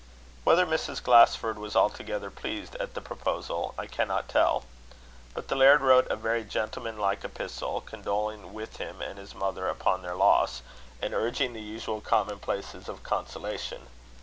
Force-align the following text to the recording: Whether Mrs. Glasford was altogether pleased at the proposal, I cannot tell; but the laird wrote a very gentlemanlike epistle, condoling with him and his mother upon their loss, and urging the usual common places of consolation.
Whether 0.45 0.65
Mrs. 0.65 0.99
Glasford 1.03 1.57
was 1.59 1.75
altogether 1.75 2.31
pleased 2.31 2.75
at 2.77 2.95
the 2.95 3.01
proposal, 3.01 3.75
I 3.77 3.85
cannot 3.85 4.27
tell; 4.27 4.63
but 5.35 5.47
the 5.47 5.53
laird 5.55 5.81
wrote 5.81 6.07
a 6.07 6.15
very 6.15 6.43
gentlemanlike 6.43 7.23
epistle, 7.23 7.81
condoling 7.81 8.51
with 8.51 8.77
him 8.77 8.99
and 8.99 9.19
his 9.19 9.35
mother 9.35 9.69
upon 9.69 10.01
their 10.01 10.15
loss, 10.15 10.63
and 11.03 11.13
urging 11.13 11.53
the 11.53 11.61
usual 11.61 12.01
common 12.01 12.39
places 12.39 12.89
of 12.89 13.03
consolation. 13.03 13.89